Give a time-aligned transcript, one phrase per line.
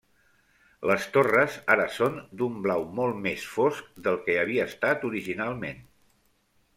[0.91, 5.85] Les torres ara són d'un blau molt més fosc del que havia estat originalment.